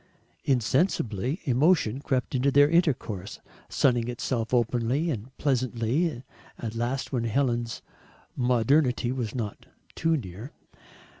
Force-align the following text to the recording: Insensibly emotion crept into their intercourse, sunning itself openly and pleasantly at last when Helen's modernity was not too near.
Insensibly 0.45 1.41
emotion 1.43 1.99
crept 1.99 2.33
into 2.33 2.49
their 2.49 2.67
intercourse, 2.67 3.39
sunning 3.69 4.07
itself 4.07 4.51
openly 4.51 5.11
and 5.11 5.37
pleasantly 5.37 6.23
at 6.57 6.73
last 6.73 7.11
when 7.11 7.25
Helen's 7.25 7.83
modernity 8.35 9.11
was 9.11 9.35
not 9.35 9.67
too 9.93 10.17
near. 10.17 10.53